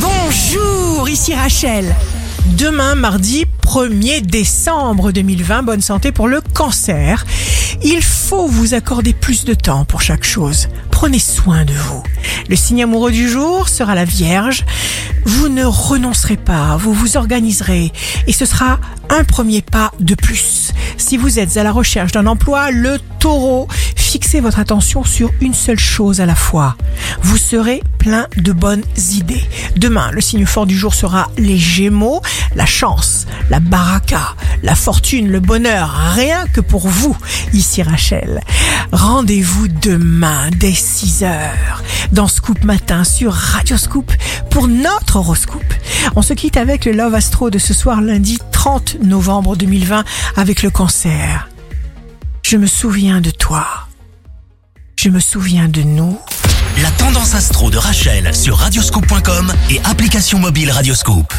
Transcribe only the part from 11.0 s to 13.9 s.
soin de vous. Le signe amoureux du jour